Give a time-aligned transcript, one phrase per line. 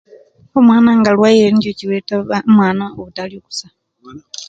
[0.57, 3.67] Omwaana nga alwaire niikyo ekiretera omwaana obutalya okusa.